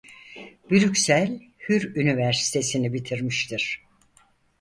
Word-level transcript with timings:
Brüksel 0.71 1.39
Hür 1.67 1.95
Üniversitesi'ni 1.95 2.93
bitirmiştir. 2.93 3.83